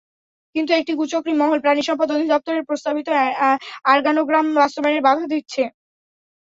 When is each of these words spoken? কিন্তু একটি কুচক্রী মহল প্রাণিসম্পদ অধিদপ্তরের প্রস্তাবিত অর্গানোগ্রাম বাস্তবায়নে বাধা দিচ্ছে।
কিন্তু 0.55 0.71
একটি 0.73 0.93
কুচক্রী 0.99 1.33
মহল 1.35 1.59
প্রাণিসম্পদ 1.61 2.07
অধিদপ্তরের 2.11 2.67
প্রস্তাবিত 2.69 3.07
অর্গানোগ্রাম 3.85 4.45
বাস্তবায়নে 4.59 5.01
বাধা 5.07 5.25
দিচ্ছে। 5.33 5.63